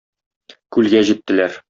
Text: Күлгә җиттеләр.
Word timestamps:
Күлгә 0.77 1.03
җиттеләр. 1.11 1.59